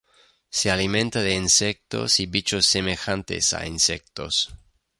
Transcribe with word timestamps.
Se 0.49 0.71
alimenta 0.71 1.21
de 1.21 1.35
insectos 1.35 2.19
y 2.19 2.25
bichos 2.25 2.65
semejantes 2.65 3.53
a 3.53 3.67
insectos. 3.67 4.51